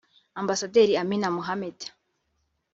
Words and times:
Ambasaderi 0.41 0.97
Amina 1.01 1.29
Mohamed 1.37 1.79